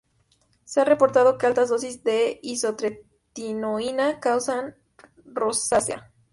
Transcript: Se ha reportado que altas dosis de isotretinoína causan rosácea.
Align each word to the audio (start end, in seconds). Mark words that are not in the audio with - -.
Se 0.65 0.81
ha 0.81 0.83
reportado 0.83 1.37
que 1.37 1.45
altas 1.45 1.69
dosis 1.69 2.03
de 2.03 2.39
isotretinoína 2.41 4.19
causan 4.19 4.75
rosácea. 5.25 6.11